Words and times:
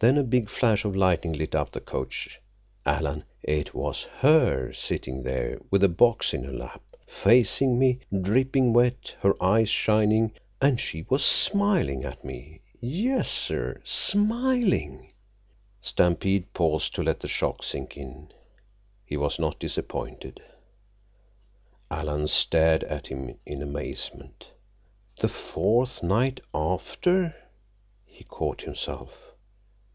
Then 0.00 0.18
a 0.18 0.24
big 0.24 0.50
flash 0.50 0.84
of 0.84 0.96
lightning 0.96 1.34
lit 1.34 1.54
up 1.54 1.70
the 1.70 1.78
coach. 1.80 2.40
Alan, 2.84 3.22
it 3.44 3.74
was 3.74 4.02
her 4.18 4.72
sittin' 4.72 5.22
there 5.22 5.60
with 5.70 5.84
a 5.84 5.88
box 5.88 6.34
in 6.34 6.42
her 6.42 6.52
lap, 6.52 6.82
facing 7.06 7.78
me, 7.78 8.00
drippin' 8.20 8.72
wet, 8.72 9.14
her 9.20 9.40
eyes 9.40 9.68
shining—and 9.68 10.80
she 10.80 11.06
was 11.08 11.24
smiling 11.24 12.02
at 12.04 12.24
me! 12.24 12.60
Yessir, 12.80 13.80
smiling." 13.84 15.12
Stampede 15.80 16.52
paused 16.54 16.92
to 16.96 17.02
let 17.04 17.20
the 17.20 17.28
shock 17.28 17.62
sink 17.62 17.96
in. 17.96 18.32
He 19.06 19.16
was 19.16 19.38
not 19.38 19.60
disappointed. 19.60 20.42
Alan 21.88 22.26
stared 22.26 22.82
at 22.82 23.06
him 23.06 23.38
in 23.46 23.62
amazement. 23.62 24.50
"The 25.20 25.28
fourth 25.28 26.02
night—after—" 26.02 27.36
He 28.04 28.24
caught 28.24 28.62
himself. 28.62 29.30